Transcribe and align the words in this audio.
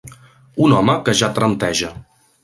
Un 0.67 0.71
home 0.77 0.95
que 1.09 1.13
ja 1.19 1.29
trenteja. 1.35 1.91